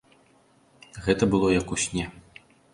Гэта 1.09 1.23
было 1.35 1.53
як 1.59 1.77
у 1.77 1.81
сне. 1.87 2.05